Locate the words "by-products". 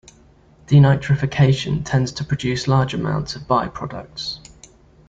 3.47-4.39